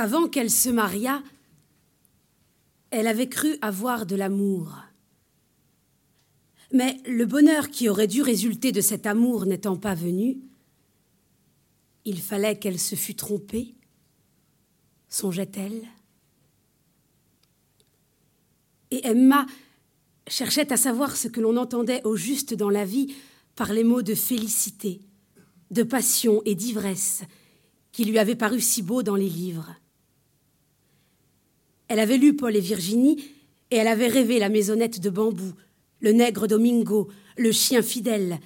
Avant 0.00 0.28
qu'elle 0.28 0.50
se 0.50 0.70
mariât, 0.70 1.22
elle 2.90 3.06
avait 3.06 3.28
cru 3.28 3.58
avoir 3.60 4.06
de 4.06 4.16
l'amour. 4.16 4.78
Mais 6.72 6.96
le 7.06 7.26
bonheur 7.26 7.68
qui 7.68 7.90
aurait 7.90 8.06
dû 8.06 8.22
résulter 8.22 8.72
de 8.72 8.80
cet 8.80 9.04
amour 9.04 9.44
n'étant 9.44 9.76
pas 9.76 9.94
venu, 9.94 10.38
il 12.06 12.18
fallait 12.18 12.58
qu'elle 12.58 12.78
se 12.78 12.94
fût 12.94 13.14
trompée, 13.14 13.74
songeait-elle. 15.10 15.82
Et 18.90 19.06
Emma 19.06 19.44
cherchait 20.28 20.72
à 20.72 20.78
savoir 20.78 21.14
ce 21.14 21.28
que 21.28 21.42
l'on 21.42 21.58
entendait 21.58 22.00
au 22.04 22.16
juste 22.16 22.54
dans 22.54 22.70
la 22.70 22.86
vie 22.86 23.14
par 23.54 23.74
les 23.74 23.84
mots 23.84 24.00
de 24.00 24.14
félicité, 24.14 25.02
de 25.70 25.82
passion 25.82 26.40
et 26.46 26.54
d'ivresse 26.54 27.20
qui 27.92 28.06
lui 28.06 28.18
avaient 28.18 28.34
paru 28.34 28.62
si 28.62 28.80
beaux 28.80 29.02
dans 29.02 29.16
les 29.16 29.28
livres. 29.28 29.76
Elle 31.90 31.98
avait 31.98 32.18
lu 32.18 32.36
Paul 32.36 32.54
et 32.54 32.60
Virginie 32.60 33.16
et 33.72 33.76
elle 33.76 33.88
avait 33.88 34.06
rêvé 34.06 34.38
la 34.38 34.48
maisonnette 34.48 35.00
de 35.00 35.10
bambou, 35.10 35.54
le 35.98 36.12
nègre 36.12 36.46
Domingo, 36.46 37.08
le 37.36 37.50
chien 37.50 37.82
fidèle, 37.82 38.38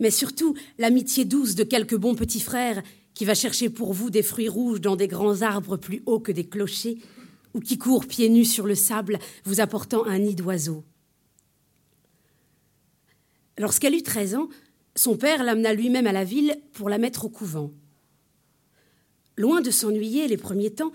mais 0.00 0.10
surtout 0.10 0.56
l'amitié 0.78 1.26
douce 1.26 1.54
de 1.54 1.64
quelques 1.64 1.96
bons 1.96 2.14
petits 2.14 2.40
frères 2.40 2.82
qui 3.12 3.26
va 3.26 3.34
chercher 3.34 3.68
pour 3.68 3.92
vous 3.92 4.08
des 4.08 4.22
fruits 4.22 4.48
rouges 4.48 4.80
dans 4.80 4.96
des 4.96 5.06
grands 5.06 5.42
arbres 5.42 5.76
plus 5.76 6.02
hauts 6.06 6.18
que 6.18 6.32
des 6.32 6.48
clochers, 6.48 6.96
ou 7.52 7.60
qui 7.60 7.76
court 7.76 8.06
pieds 8.06 8.30
nus 8.30 8.46
sur 8.46 8.66
le 8.66 8.74
sable 8.74 9.18
vous 9.44 9.60
apportant 9.60 10.06
un 10.06 10.20
nid 10.20 10.34
d'oiseaux. 10.34 10.82
Lorsqu'elle 13.58 13.96
eut 13.96 14.02
treize 14.02 14.34
ans, 14.34 14.48
son 14.96 15.18
père 15.18 15.44
l'amena 15.44 15.74
lui-même 15.74 16.06
à 16.06 16.12
la 16.12 16.24
ville 16.24 16.56
pour 16.72 16.88
la 16.88 16.96
mettre 16.96 17.26
au 17.26 17.28
couvent. 17.28 17.70
Loin 19.36 19.60
de 19.60 19.70
s'ennuyer 19.70 20.26
les 20.26 20.38
premiers 20.38 20.72
temps, 20.72 20.92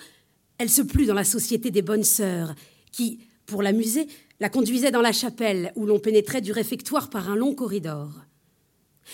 elle 0.58 0.70
se 0.70 0.82
plut 0.82 1.06
dans 1.06 1.14
la 1.14 1.24
société 1.24 1.72
des 1.72 1.82
bonnes 1.82 2.04
sœurs, 2.04 2.56
qui, 2.92 3.20
pour 3.46 3.62
l'amuser, 3.62 4.08
la 4.40 4.50
conduisaient 4.50 4.92
dans 4.92 5.02
la 5.02 5.12
chapelle, 5.12 5.72
où 5.76 5.86
l'on 5.86 6.00
pénétrait 6.00 6.42
du 6.42 6.52
réfectoire 6.52 7.10
par 7.10 7.30
un 7.30 7.36
long 7.36 7.56
corridor. 7.56 8.12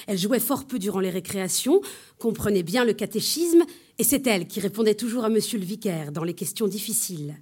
Elle 0.08 0.18
jouait 0.18 0.40
fort 0.40 0.66
peu 0.66 0.80
durant 0.80 1.00
les 1.00 1.10
récréations, 1.10 1.82
comprenait 2.18 2.64
bien 2.64 2.86
le 2.86 2.94
catéchisme, 2.94 3.64
et 3.98 4.04
c'est 4.04 4.28
elle 4.28 4.48
qui 4.48 4.60
répondait 4.60 4.96
toujours 4.96 5.26
à 5.26 5.30
monsieur 5.30 5.60
le 5.60 5.66
vicaire 5.66 6.12
dans 6.12 6.24
les 6.24 6.36
questions 6.36 6.68
difficiles. 6.68 7.36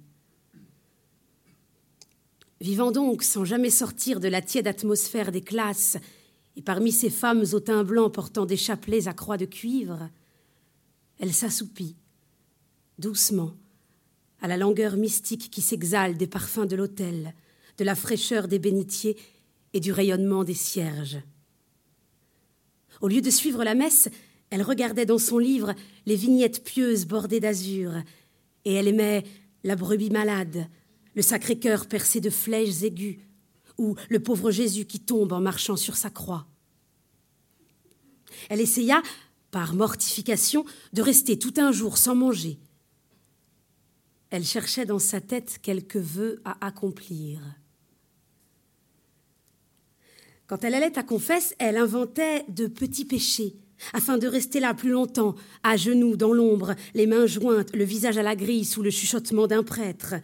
Vivant 2.60 2.90
donc 2.90 3.22
sans 3.22 3.44
jamais 3.44 3.70
sortir 3.70 4.18
de 4.18 4.28
la 4.28 4.42
tiède 4.42 4.66
atmosphère 4.66 5.30
des 5.30 5.42
classes, 5.42 5.96
et 6.56 6.62
parmi 6.62 6.90
ces 6.90 7.10
femmes 7.10 7.44
au 7.52 7.60
teint 7.60 7.84
blanc 7.84 8.10
portant 8.10 8.46
des 8.46 8.56
chapelets 8.56 9.06
à 9.06 9.12
croix 9.12 9.36
de 9.36 9.44
cuivre, 9.44 10.08
elle 11.20 11.32
s'assoupit, 11.32 11.96
doucement, 12.98 13.54
à 14.40 14.48
la 14.48 14.56
langueur 14.56 14.96
mystique 14.96 15.50
qui 15.50 15.62
s'exhale 15.62 16.16
des 16.16 16.26
parfums 16.26 16.66
de 16.66 16.76
l'autel, 16.76 17.34
de 17.76 17.84
la 17.84 17.94
fraîcheur 17.94 18.48
des 18.48 18.58
bénitiers 18.58 19.16
et 19.72 19.80
du 19.80 19.92
rayonnement 19.92 20.44
des 20.44 20.54
cierges. 20.54 21.18
Au 23.00 23.08
lieu 23.08 23.20
de 23.20 23.30
suivre 23.30 23.64
la 23.64 23.74
messe, 23.74 24.08
elle 24.50 24.62
regardait 24.62 25.06
dans 25.06 25.18
son 25.18 25.38
livre 25.38 25.74
les 26.06 26.16
vignettes 26.16 26.64
pieuses 26.64 27.06
bordées 27.06 27.40
d'azur, 27.40 27.92
et 28.64 28.74
elle 28.74 28.88
aimait 28.88 29.24
la 29.64 29.76
brebis 29.76 30.10
malade, 30.10 30.66
le 31.14 31.22
Sacré-Cœur 31.22 31.86
percé 31.86 32.20
de 32.20 32.30
flèches 32.30 32.82
aiguës, 32.82 33.18
ou 33.76 33.94
le 34.08 34.20
pauvre 34.20 34.50
Jésus 34.50 34.84
qui 34.84 35.00
tombe 35.00 35.32
en 35.32 35.40
marchant 35.40 35.76
sur 35.76 35.96
sa 35.96 36.10
croix. 36.10 36.46
Elle 38.48 38.60
essaya, 38.60 39.02
par 39.50 39.74
mortification, 39.74 40.64
de 40.92 41.02
rester 41.02 41.38
tout 41.38 41.54
un 41.56 41.72
jour 41.72 41.98
sans 41.98 42.14
manger. 42.14 42.58
Elle 44.30 44.44
cherchait 44.44 44.84
dans 44.86 44.98
sa 44.98 45.20
tête 45.20 45.58
quelques 45.62 45.96
vœux 45.96 46.40
à 46.44 46.66
accomplir. 46.66 47.40
Quand 50.46 50.64
elle 50.64 50.74
allait 50.74 50.98
à 50.98 51.02
confesse, 51.02 51.54
elle 51.58 51.76
inventait 51.76 52.44
de 52.48 52.66
petits 52.66 53.04
péchés, 53.04 53.54
afin 53.92 54.16
de 54.16 54.26
rester 54.26 54.60
là 54.60 54.74
plus 54.74 54.90
longtemps, 54.90 55.34
à 55.62 55.76
genoux 55.76 56.16
dans 56.16 56.32
l'ombre, 56.32 56.74
les 56.94 57.06
mains 57.06 57.26
jointes, 57.26 57.76
le 57.76 57.84
visage 57.84 58.18
à 58.18 58.22
la 58.22 58.34
grille 58.34 58.64
sous 58.64 58.82
le 58.82 58.90
chuchotement 58.90 59.46
d'un 59.46 59.62
prêtre. 59.62 60.14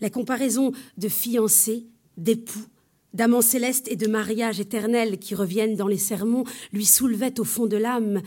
Les 0.00 0.10
comparaisons 0.10 0.72
de 0.96 1.08
fiancés, 1.08 1.86
d'époux, 2.16 2.66
d'amants 3.12 3.42
célestes 3.42 3.88
et 3.88 3.96
de 3.96 4.06
mariage 4.06 4.60
éternel 4.60 5.18
qui 5.18 5.34
reviennent 5.34 5.76
dans 5.76 5.88
les 5.88 5.98
sermons 5.98 6.44
lui 6.72 6.86
soulevaient 6.86 7.38
au 7.38 7.44
fond 7.44 7.66
de 7.66 7.76
l'âme 7.76 8.22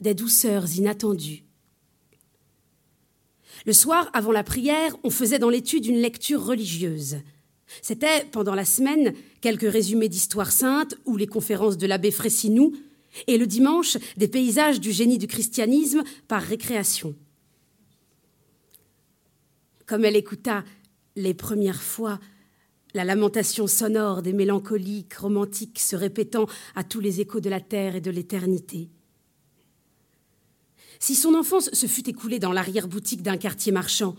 des 0.00 0.14
douceurs 0.14 0.76
inattendues. 0.76 1.45
Le 3.64 3.72
soir, 3.72 4.10
avant 4.12 4.32
la 4.32 4.44
prière, 4.44 4.96
on 5.02 5.10
faisait 5.10 5.38
dans 5.38 5.48
l'étude 5.48 5.86
une 5.86 6.00
lecture 6.00 6.44
religieuse. 6.44 7.16
C'était, 7.82 8.24
pendant 8.30 8.54
la 8.54 8.64
semaine, 8.64 9.14
quelques 9.40 9.70
résumés 9.70 10.08
d'histoire 10.08 10.52
sainte 10.52 10.94
ou 11.04 11.16
les 11.16 11.26
conférences 11.26 11.78
de 11.78 11.86
l'abbé 11.86 12.10
Fressinou, 12.10 12.72
et 13.26 13.38
le 13.38 13.46
dimanche, 13.46 13.96
des 14.16 14.28
paysages 14.28 14.78
du 14.78 14.92
génie 14.92 15.18
du 15.18 15.26
christianisme 15.26 16.02
par 16.28 16.42
récréation. 16.42 17.14
Comme 19.86 20.04
elle 20.04 20.16
écouta 20.16 20.64
les 21.16 21.32
premières 21.32 21.82
fois 21.82 22.20
la 22.96 23.04
lamentation 23.04 23.66
sonore 23.66 24.22
des 24.22 24.32
mélancoliques 24.32 25.14
romantiques 25.14 25.78
se 25.78 25.96
répétant 25.96 26.46
à 26.74 26.82
tous 26.82 26.98
les 26.98 27.20
échos 27.20 27.40
de 27.40 27.50
la 27.50 27.60
terre 27.60 27.94
et 27.94 28.00
de 28.00 28.10
l'éternité. 28.10 28.88
Si 30.98 31.14
son 31.14 31.34
enfance 31.34 31.70
se 31.72 31.86
fût 31.86 32.08
écoulée 32.08 32.38
dans 32.38 32.52
l'arrière-boutique 32.52 33.22
d'un 33.22 33.36
quartier 33.36 33.72
marchand, 33.72 34.16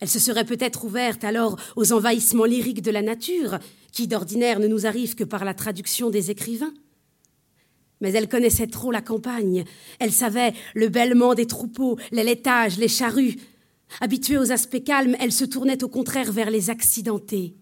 elle 0.00 0.08
se 0.08 0.18
serait 0.18 0.44
peut-être 0.44 0.84
ouverte 0.84 1.24
alors 1.24 1.56
aux 1.76 1.92
envahissements 1.92 2.44
lyriques 2.44 2.82
de 2.82 2.90
la 2.90 3.02
nature, 3.02 3.58
qui 3.92 4.06
d'ordinaire 4.06 4.60
ne 4.60 4.66
nous 4.66 4.86
arrivent 4.86 5.14
que 5.14 5.24
par 5.24 5.44
la 5.44 5.54
traduction 5.54 6.10
des 6.10 6.30
écrivains. 6.30 6.72
Mais 8.00 8.12
elle 8.12 8.28
connaissait 8.28 8.66
trop 8.66 8.90
la 8.90 9.02
campagne, 9.02 9.64
elle 9.98 10.12
savait 10.12 10.54
le 10.74 10.88
bêlement 10.88 11.34
des 11.34 11.46
troupeaux, 11.46 11.98
les 12.12 12.24
laitages, 12.24 12.78
les 12.78 12.88
charrues. 12.88 13.36
Habituée 14.00 14.38
aux 14.38 14.52
aspects 14.52 14.82
calmes, 14.82 15.16
elle 15.20 15.32
se 15.32 15.44
tournait 15.44 15.84
au 15.84 15.88
contraire 15.88 16.32
vers 16.32 16.50
les 16.50 16.70
accidentés. 16.70 17.56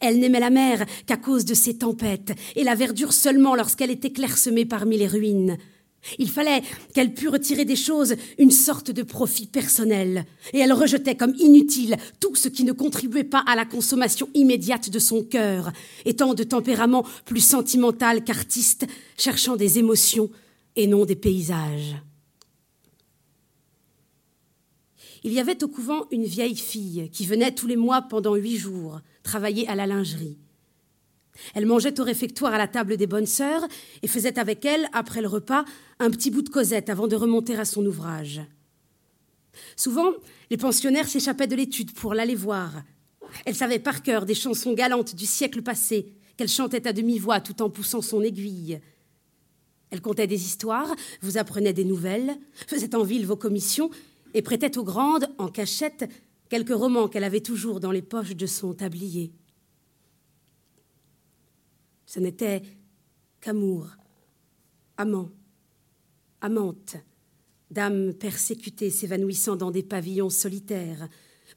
Elle 0.00 0.18
n'aimait 0.18 0.40
la 0.40 0.50
mer 0.50 0.84
qu'à 1.06 1.16
cause 1.16 1.44
de 1.44 1.54
ses 1.54 1.78
tempêtes, 1.78 2.32
et 2.56 2.64
la 2.64 2.74
verdure 2.74 3.12
seulement 3.12 3.54
lorsqu'elle 3.54 3.90
était 3.90 4.12
clairsemée 4.12 4.64
parmi 4.64 4.96
les 4.96 5.06
ruines. 5.06 5.58
Il 6.18 6.28
fallait 6.28 6.62
qu'elle 6.94 7.14
pût 7.14 7.28
retirer 7.28 7.64
des 7.64 7.76
choses 7.76 8.14
une 8.38 8.50
sorte 8.50 8.90
de 8.90 9.02
profit 9.02 9.46
personnel, 9.46 10.26
et 10.52 10.58
elle 10.58 10.72
rejetait 10.72 11.16
comme 11.16 11.34
inutile 11.38 11.96
tout 12.20 12.34
ce 12.34 12.48
qui 12.48 12.64
ne 12.64 12.72
contribuait 12.72 13.24
pas 13.24 13.42
à 13.46 13.56
la 13.56 13.64
consommation 13.64 14.28
immédiate 14.34 14.90
de 14.90 14.98
son 14.98 15.22
cœur, 15.22 15.72
étant 16.04 16.34
de 16.34 16.44
tempérament 16.44 17.06
plus 17.24 17.40
sentimental 17.40 18.24
qu'artiste, 18.24 18.86
cherchant 19.16 19.56
des 19.56 19.78
émotions 19.78 20.30
et 20.76 20.86
non 20.86 21.04
des 21.04 21.16
paysages. 21.16 21.96
Il 25.26 25.32
y 25.32 25.40
avait 25.40 25.64
au 25.64 25.68
couvent 25.68 26.06
une 26.10 26.24
vieille 26.24 26.56
fille 26.56 27.08
qui 27.10 27.24
venait 27.24 27.54
tous 27.54 27.66
les 27.66 27.76
mois 27.76 28.02
pendant 28.02 28.34
huit 28.34 28.58
jours 28.58 29.00
travailler 29.22 29.66
à 29.68 29.74
la 29.74 29.86
lingerie. 29.86 30.36
Elle 31.54 31.66
mangeait 31.66 32.00
au 32.00 32.04
réfectoire 32.04 32.54
à 32.54 32.58
la 32.58 32.68
table 32.68 32.96
des 32.96 33.06
bonnes 33.06 33.26
sœurs 33.26 33.66
et 34.02 34.08
faisait 34.08 34.38
avec 34.38 34.64
elles, 34.64 34.88
après 34.92 35.20
le 35.20 35.28
repas, 35.28 35.64
un 35.98 36.10
petit 36.10 36.30
bout 36.30 36.42
de 36.42 36.48
Cosette 36.48 36.90
avant 36.90 37.06
de 37.06 37.16
remonter 37.16 37.56
à 37.56 37.64
son 37.64 37.84
ouvrage. 37.84 38.40
Souvent, 39.76 40.12
les 40.50 40.56
pensionnaires 40.56 41.08
s'échappaient 41.08 41.46
de 41.46 41.56
l'étude 41.56 41.92
pour 41.92 42.14
l'aller 42.14 42.34
voir. 42.34 42.72
Elle 43.44 43.54
savait 43.54 43.78
par 43.78 44.02
cœur 44.02 44.26
des 44.26 44.34
chansons 44.34 44.74
galantes 44.74 45.14
du 45.14 45.26
siècle 45.26 45.62
passé 45.62 46.12
qu'elle 46.36 46.48
chantait 46.48 46.86
à 46.86 46.92
demi-voix 46.92 47.40
tout 47.40 47.62
en 47.62 47.70
poussant 47.70 48.02
son 48.02 48.22
aiguille. 48.22 48.80
Elle 49.90 50.00
contait 50.00 50.26
des 50.26 50.44
histoires, 50.44 50.94
vous 51.20 51.38
apprenait 51.38 51.72
des 51.72 51.84
nouvelles, 51.84 52.36
faisait 52.66 52.96
en 52.96 53.04
ville 53.04 53.26
vos 53.26 53.36
commissions 53.36 53.90
et 54.34 54.42
prêtait 54.42 54.76
aux 54.76 54.82
grandes, 54.82 55.28
en 55.38 55.48
cachette, 55.48 56.08
quelques 56.48 56.74
romans 56.74 57.08
qu'elle 57.08 57.24
avait 57.24 57.40
toujours 57.40 57.78
dans 57.78 57.92
les 57.92 58.02
poches 58.02 58.34
de 58.34 58.46
son 58.46 58.74
tablier. 58.74 59.32
Ce 62.14 62.20
n'était 62.20 62.62
qu'amour, 63.40 63.88
amant, 64.96 65.30
amante, 66.40 66.94
dames 67.72 68.14
persécutées 68.14 68.90
s'évanouissant 68.90 69.56
dans 69.56 69.72
des 69.72 69.82
pavillons 69.82 70.30
solitaires, 70.30 71.08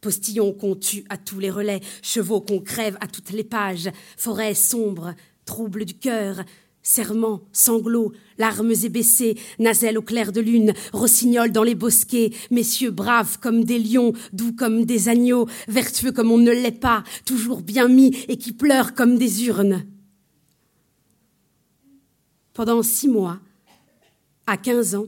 postillons 0.01 0.53
qu'on 0.53 0.75
tue 0.75 1.05
à 1.09 1.17
tous 1.17 1.37
les 1.37 1.51
relais, 1.51 1.81
chevaux 2.01 2.41
qu'on 2.41 2.59
crève 2.59 2.97
à 3.01 3.07
toutes 3.07 3.29
les 3.29 3.43
pages, 3.43 3.91
forêts 4.17 4.55
sombres, 4.55 5.13
troubles 5.45 5.85
du 5.85 5.93
cœur, 5.93 6.43
serments, 6.81 7.43
sanglots, 7.53 8.13
larmes 8.39 8.73
ébaissées, 8.83 9.37
naselles 9.59 9.99
au 9.99 10.01
clair 10.01 10.31
de 10.31 10.41
lune, 10.41 10.73
rossignols 10.91 11.51
dans 11.51 11.61
les 11.61 11.75
bosquets, 11.75 12.31
messieurs 12.49 12.89
braves 12.89 13.37
comme 13.37 13.63
des 13.63 13.77
lions, 13.77 14.13
doux 14.33 14.53
comme 14.53 14.85
des 14.85 15.07
agneaux, 15.07 15.47
vertueux 15.67 16.11
comme 16.11 16.31
on 16.31 16.39
ne 16.39 16.49
l'est 16.49 16.71
pas, 16.71 17.03
toujours 17.27 17.61
bien 17.61 17.87
mis 17.87 18.25
et 18.27 18.37
qui 18.37 18.53
pleurent 18.53 18.95
comme 18.95 19.19
des 19.19 19.45
urnes. 19.45 19.85
Pendant 22.57 22.81
six 22.81 23.07
mois, 23.07 23.39
à 24.47 24.57
quinze 24.57 24.95
ans, 24.95 25.05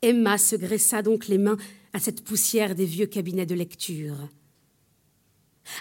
Emma 0.00 0.38
se 0.38 0.54
graissa 0.54 1.02
donc 1.02 1.26
les 1.26 1.38
mains 1.38 1.56
à 1.92 1.98
cette 1.98 2.22
poussière 2.22 2.76
des 2.76 2.84
vieux 2.84 3.06
cabinets 3.06 3.46
de 3.46 3.56
lecture. 3.56 4.28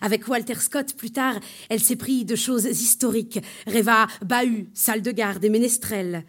Avec 0.01 0.27
Walter 0.27 0.55
Scott, 0.55 0.95
plus 0.95 1.11
tard, 1.11 1.39
elle 1.69 1.79
s'est 1.79 1.95
pris 1.95 2.25
de 2.25 2.35
choses 2.35 2.65
historiques, 2.65 3.39
rêva 3.67 4.07
bahut, 4.25 4.71
salle 4.73 5.03
de 5.03 5.11
garde 5.11 5.45
et 5.45 5.49
ménestrel. 5.49 6.25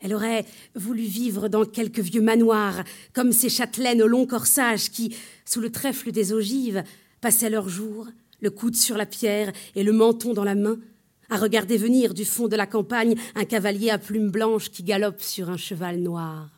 Elle 0.00 0.14
aurait 0.14 0.44
voulu 0.74 1.02
vivre 1.02 1.46
dans 1.46 1.64
quelques 1.64 2.00
vieux 2.00 2.20
manoirs, 2.20 2.82
comme 3.12 3.30
ces 3.30 3.48
châtelaines 3.48 4.02
au 4.02 4.08
long 4.08 4.26
corsage 4.26 4.90
qui, 4.90 5.14
sous 5.44 5.60
le 5.60 5.70
trèfle 5.70 6.10
des 6.10 6.32
ogives, 6.32 6.82
passaient 7.20 7.48
leurs 7.48 7.68
jours, 7.68 8.08
le 8.40 8.50
coude 8.50 8.74
sur 8.74 8.96
la 8.96 9.06
pierre 9.06 9.52
et 9.76 9.84
le 9.84 9.92
menton 9.92 10.34
dans 10.34 10.42
la 10.42 10.56
main, 10.56 10.80
à 11.30 11.36
regarder 11.36 11.76
venir 11.76 12.14
du 12.14 12.24
fond 12.24 12.48
de 12.48 12.56
la 12.56 12.66
campagne 12.66 13.16
un 13.34 13.44
cavalier 13.44 13.90
à 13.90 13.98
plumes 13.98 14.30
blanches 14.30 14.70
qui 14.70 14.82
galope 14.82 15.22
sur 15.22 15.50
un 15.50 15.56
cheval 15.56 16.00
noir. 16.00 16.50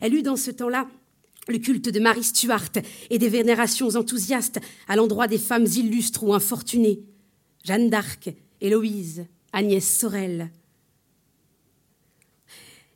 Elle 0.00 0.14
eut 0.14 0.22
dans 0.22 0.36
ce 0.36 0.50
temps-là 0.50 0.88
le 1.48 1.58
culte 1.58 1.88
de 1.88 2.00
Marie 2.00 2.22
Stuart 2.22 2.70
et 3.10 3.18
des 3.18 3.28
vénérations 3.28 3.96
enthousiastes 3.96 4.60
à 4.88 4.96
l'endroit 4.96 5.26
des 5.26 5.38
femmes 5.38 5.66
illustres 5.66 6.22
ou 6.22 6.34
infortunées, 6.34 7.02
Jeanne 7.64 7.90
d'Arc, 7.90 8.32
Héloïse, 8.60 9.26
Agnès 9.52 9.84
Sorel. 9.84 10.50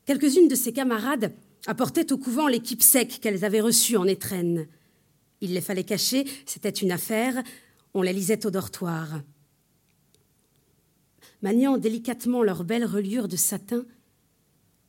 Quelques-unes 0.05 0.49
de 0.49 0.55
ses 0.55 0.73
camarades 0.73 1.33
apportaient 1.67 2.13
au 2.13 2.19
couvent 2.19 2.47
l'équipe 2.47 2.83
sec 2.83 3.19
qu'elles 3.21 3.45
avaient 3.45 3.61
reçue 3.61 3.97
en 3.97 4.07
étrenne. 4.07 4.69
Il 5.41 5.53
les 5.53 5.61
fallait 5.61 5.85
cacher, 5.85 6.25
c'était 6.47 6.71
une 6.71 6.93
affaire, 6.93 7.43
on 7.93 8.03
les 8.03 8.13
lisait 8.13 8.47
au 8.47 8.51
dortoir. 8.51 9.21
Maniant 11.43 11.79
délicatement 11.79 12.43
leurs 12.43 12.65
belles 12.65 12.85
reliures 12.85 13.29
de 13.29 13.37
satin, 13.37 13.85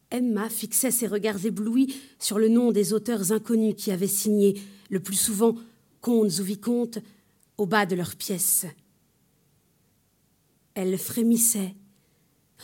Emma 0.09 0.49
fixait 0.49 0.91
ses 0.91 1.07
regards 1.07 1.45
éblouis 1.45 1.95
sur 2.19 2.39
le 2.39 2.47
nom 2.47 2.71
des 2.71 2.93
auteurs 2.93 3.31
inconnus 3.31 3.75
qui 3.77 3.91
avaient 3.91 4.07
signé, 4.07 4.61
le 4.89 4.99
plus 5.01 5.17
souvent 5.17 5.55
comtes 5.99 6.39
ou 6.39 6.43
vicomtes, 6.43 6.99
au 7.57 7.65
bas 7.65 7.85
de 7.85 7.95
leurs 7.95 8.15
pièces. 8.15 8.65
Elle 10.75 10.97
frémissait 10.97 11.75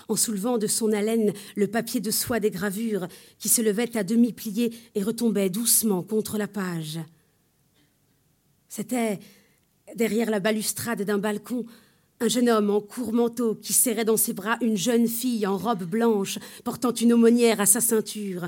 en 0.07 0.15
soulevant 0.15 0.57
de 0.57 0.67
son 0.67 0.91
haleine 0.91 1.33
le 1.55 1.67
papier 1.67 1.99
de 1.99 2.11
soie 2.11 2.39
des 2.39 2.51
gravures 2.51 3.07
qui 3.39 3.49
se 3.49 3.61
levait 3.61 3.97
à 3.97 4.03
demi 4.03 4.33
plié 4.33 4.73
et 4.95 5.03
retombait 5.03 5.49
doucement 5.49 6.03
contre 6.03 6.37
la 6.37 6.47
page. 6.47 6.99
C'était, 8.69 9.19
derrière 9.95 10.31
la 10.31 10.39
balustrade 10.39 11.03
d'un 11.03 11.19
balcon, 11.19 11.65
un 12.23 12.29
jeune 12.29 12.49
homme 12.49 12.69
en 12.69 12.79
court 12.79 13.11
manteau 13.11 13.53
qui 13.53 13.73
serrait 13.73 14.05
dans 14.05 14.15
ses 14.15 14.31
bras 14.31 14.57
une 14.61 14.77
jeune 14.77 15.09
fille 15.09 15.45
en 15.45 15.57
robe 15.57 15.83
blanche 15.83 16.39
portant 16.63 16.93
une 16.93 17.11
aumônière 17.11 17.59
à 17.59 17.65
sa 17.65 17.81
ceinture, 17.81 18.47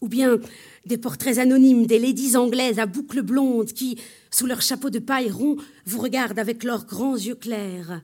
ou 0.00 0.08
bien 0.08 0.40
des 0.84 0.98
portraits 0.98 1.38
anonymes 1.38 1.86
des 1.86 2.00
ladies 2.00 2.36
anglaises 2.36 2.80
à 2.80 2.86
boucles 2.86 3.22
blondes 3.22 3.72
qui, 3.72 4.00
sous 4.32 4.46
leur 4.46 4.62
chapeau 4.62 4.90
de 4.90 4.98
paille 4.98 5.30
rond, 5.30 5.56
vous 5.86 6.00
regardent 6.00 6.40
avec 6.40 6.64
leurs 6.64 6.86
grands 6.86 7.16
yeux 7.16 7.36
clairs. 7.36 8.02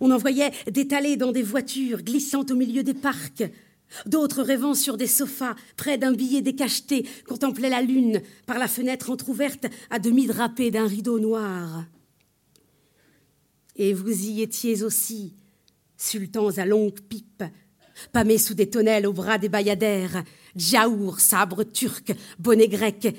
On 0.00 0.10
en 0.10 0.18
voyait 0.18 0.50
d'étalés 0.68 1.16
dans 1.16 1.30
des 1.30 1.42
voitures 1.42 2.02
glissant 2.02 2.44
au 2.50 2.56
milieu 2.56 2.82
des 2.82 2.94
parcs. 2.94 3.44
D'autres 4.04 4.42
rêvant 4.42 4.74
sur 4.74 4.96
des 4.96 5.06
sofas, 5.06 5.54
près 5.76 5.96
d'un 5.96 6.12
billet 6.12 6.42
décacheté, 6.42 7.06
contemplaient 7.28 7.70
la 7.70 7.82
lune 7.82 8.20
par 8.46 8.58
la 8.58 8.66
fenêtre 8.66 9.10
entr'ouverte 9.10 9.66
à 9.90 10.00
demi 10.00 10.26
drapée 10.26 10.72
d'un 10.72 10.88
rideau 10.88 11.20
noir. 11.20 11.84
Et 13.76 13.92
vous 13.92 14.26
y 14.26 14.42
étiez 14.42 14.82
aussi, 14.82 15.34
sultans 15.96 16.50
à 16.58 16.66
longue 16.66 17.00
pipe, 17.00 17.42
pâmés 18.12 18.38
sous 18.38 18.54
des 18.54 18.70
tonnelles 18.70 19.06
au 19.06 19.12
bras 19.12 19.38
des 19.38 19.48
bayadères, 19.48 20.24
djaours, 20.56 21.20
sabres 21.20 21.64
turcs, 21.64 22.12
bonnets 22.38 22.68
grecs, 22.68 23.14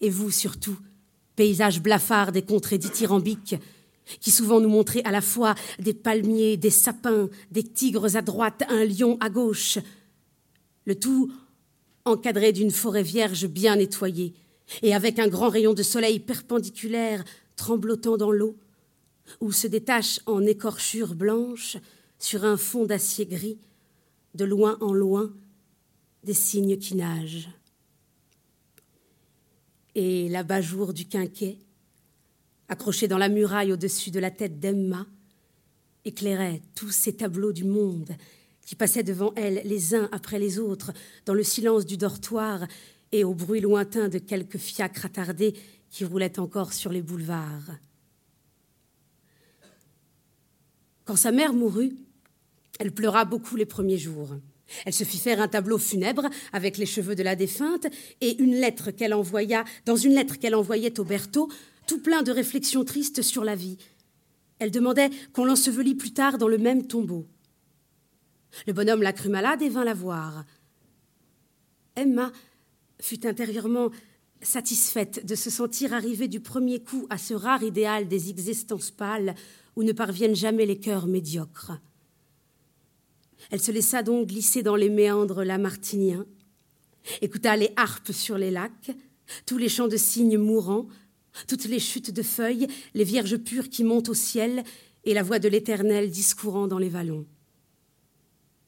et 0.00 0.10
vous 0.10 0.30
surtout, 0.30 0.78
paysages 1.36 1.82
blafards 1.82 2.32
des 2.32 2.42
contrées 2.42 2.78
dithyrambiques, 2.78 3.56
qui 4.20 4.30
souvent 4.30 4.60
nous 4.60 4.68
montraient 4.68 5.04
à 5.04 5.10
la 5.10 5.20
fois 5.20 5.54
des 5.78 5.94
palmiers, 5.94 6.56
des 6.56 6.70
sapins, 6.70 7.28
des 7.50 7.62
tigres 7.62 8.16
à 8.16 8.22
droite, 8.22 8.64
un 8.68 8.84
lion 8.84 9.16
à 9.20 9.30
gauche, 9.30 9.78
le 10.84 10.98
tout 10.98 11.32
encadré 12.04 12.52
d'une 12.52 12.72
forêt 12.72 13.04
vierge 13.04 13.46
bien 13.46 13.76
nettoyée, 13.76 14.34
et 14.82 14.94
avec 14.94 15.18
un 15.18 15.28
grand 15.28 15.48
rayon 15.48 15.74
de 15.74 15.82
soleil 15.82 16.18
perpendiculaire 16.18 17.24
tremblotant 17.56 18.16
dans 18.16 18.32
l'eau, 18.32 18.56
où 19.40 19.52
se 19.52 19.66
détachent 19.66 20.20
en 20.26 20.44
écorchures 20.44 21.14
blanches, 21.14 21.76
sur 22.18 22.44
un 22.44 22.56
fond 22.56 22.86
d'acier 22.86 23.26
gris, 23.26 23.58
de 24.34 24.44
loin 24.44 24.78
en 24.80 24.92
loin, 24.92 25.34
des 26.22 26.34
cygnes 26.34 26.78
qui 26.78 26.94
nagent. 26.94 27.48
Et 29.94 30.28
l'abat-jour 30.28 30.94
du 30.94 31.06
quinquet, 31.06 31.58
accroché 32.68 33.08
dans 33.08 33.18
la 33.18 33.28
muraille 33.28 33.72
au-dessus 33.72 34.10
de 34.10 34.20
la 34.20 34.30
tête 34.30 34.60
d'Emma, 34.60 35.06
éclairait 36.04 36.62
tous 36.74 36.90
ces 36.90 37.16
tableaux 37.16 37.52
du 37.52 37.64
monde 37.64 38.12
qui 38.64 38.76
passaient 38.76 39.02
devant 39.02 39.32
elle 39.34 39.60
les 39.64 39.94
uns 39.94 40.08
après 40.12 40.38
les 40.38 40.58
autres 40.58 40.92
dans 41.26 41.34
le 41.34 41.42
silence 41.42 41.84
du 41.84 41.96
dortoir 41.96 42.66
et 43.10 43.24
au 43.24 43.34
bruit 43.34 43.60
lointain 43.60 44.08
de 44.08 44.18
quelques 44.18 44.58
fiacres 44.58 45.06
attardés 45.06 45.54
qui 45.90 46.04
roulaient 46.04 46.38
encore 46.38 46.72
sur 46.72 46.90
les 46.90 47.02
boulevards. 47.02 47.72
Quand 51.04 51.16
sa 51.16 51.32
mère 51.32 51.52
mourut, 51.52 51.92
elle 52.78 52.92
pleura 52.92 53.24
beaucoup 53.24 53.56
les 53.56 53.66
premiers 53.66 53.98
jours. 53.98 54.36
Elle 54.86 54.92
se 54.92 55.04
fit 55.04 55.18
faire 55.18 55.40
un 55.40 55.48
tableau 55.48 55.78
funèbre 55.78 56.28
avec 56.52 56.78
les 56.78 56.86
cheveux 56.86 57.14
de 57.14 57.22
la 57.22 57.36
défunte 57.36 57.86
et 58.20 58.40
une 58.42 58.54
lettre 58.54 58.90
qu'elle 58.90 59.14
envoya, 59.14 59.64
dans 59.84 59.96
une 59.96 60.14
lettre 60.14 60.38
qu'elle 60.38 60.54
envoyait 60.54 60.98
au 60.98 61.04
Berthaud, 61.04 61.48
tout 61.86 62.00
plein 62.00 62.22
de 62.22 62.32
réflexions 62.32 62.84
tristes 62.84 63.22
sur 63.22 63.44
la 63.44 63.54
vie. 63.54 63.78
Elle 64.58 64.70
demandait 64.70 65.10
qu'on 65.32 65.44
l'ensevelît 65.44 65.94
plus 65.94 66.12
tard 66.12 66.38
dans 66.38 66.48
le 66.48 66.58
même 66.58 66.86
tombeau. 66.86 67.26
Le 68.66 68.72
bonhomme 68.72 69.02
la 69.02 69.12
crut 69.12 69.30
malade 69.30 69.62
et 69.62 69.68
vint 69.68 69.84
la 69.84 69.94
voir. 69.94 70.44
Emma 71.96 72.32
fut 73.00 73.26
intérieurement 73.26 73.90
satisfaite 74.42 75.24
de 75.24 75.34
se 75.34 75.50
sentir 75.50 75.92
arrivée 75.92 76.28
du 76.28 76.40
premier 76.40 76.82
coup 76.82 77.06
à 77.10 77.18
ce 77.18 77.34
rare 77.34 77.62
idéal 77.62 78.08
des 78.08 78.30
existences 78.30 78.90
pâles 78.90 79.34
où 79.76 79.82
ne 79.82 79.92
parviennent 79.92 80.36
jamais 80.36 80.66
les 80.66 80.78
cœurs 80.78 81.06
médiocres. 81.06 81.72
Elle 83.50 83.60
se 83.60 83.72
laissa 83.72 84.02
donc 84.02 84.28
glisser 84.28 84.62
dans 84.62 84.76
les 84.76 84.90
méandres 84.90 85.44
lamartiniens, 85.44 86.26
écouta 87.20 87.56
les 87.56 87.72
harpes 87.76 88.12
sur 88.12 88.38
les 88.38 88.50
lacs, 88.50 88.92
tous 89.46 89.58
les 89.58 89.68
chants 89.68 89.88
de 89.88 89.96
cygnes 89.96 90.38
mourants, 90.38 90.88
toutes 91.48 91.64
les 91.64 91.80
chutes 91.80 92.10
de 92.10 92.22
feuilles, 92.22 92.66
les 92.94 93.04
vierges 93.04 93.38
pures 93.38 93.68
qui 93.68 93.84
montent 93.84 94.10
au 94.10 94.14
ciel 94.14 94.62
et 95.04 95.14
la 95.14 95.22
voix 95.22 95.38
de 95.38 95.48
l'Éternel 95.48 96.10
discourant 96.10 96.68
dans 96.68 96.78
les 96.78 96.88
vallons. 96.88 97.26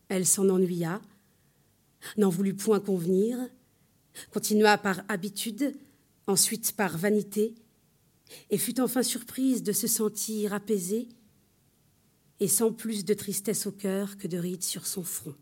Elle 0.09 0.27
s'en 0.27 0.49
ennuya, 0.49 1.01
n'en 2.17 2.29
voulut 2.29 2.55
point 2.55 2.81
convenir, 2.81 3.39
continua 4.33 4.79
par 4.79 5.03
habitude, 5.09 5.75
ensuite 6.27 6.73
par 6.73 6.97
vanité, 6.97 7.55
et 8.51 8.59
fut 8.59 8.81
enfin 8.81 9.03
surprise 9.03 9.63
de 9.63 9.73
se 9.73 9.87
sentir 9.87 10.55
apaisée 10.55 11.09
et 12.41 12.49
sans 12.49 12.73
plus 12.73 13.05
de 13.05 13.15
tristesse 13.15 13.67
au 13.67 13.73
cœur 13.73 14.17
que 14.17 14.27
de 14.27 14.39
rides 14.39 14.65
sur 14.65 14.87
son 14.87 15.03
front. 15.03 15.35